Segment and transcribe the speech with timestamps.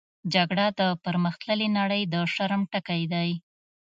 [0.33, 3.29] جګړه د پرمختللې نړۍ د شرم ټکی دی